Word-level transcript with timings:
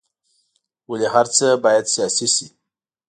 ولې 0.89 1.07
هر 1.13 1.25
څه 1.35 1.47
باید 1.63 1.85
سیاسي 1.93 2.27
شي. 2.35 2.47